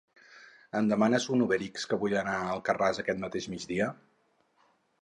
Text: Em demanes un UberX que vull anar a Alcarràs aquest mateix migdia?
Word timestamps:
Em 0.79 0.87
demanes 0.91 1.27
un 1.35 1.45
UberX 1.47 1.85
que 1.91 2.01
vull 2.05 2.17
anar 2.23 2.35
a 2.39 2.49
Alcarràs 2.55 3.05
aquest 3.05 3.23
mateix 3.27 3.51
migdia? 3.57 3.93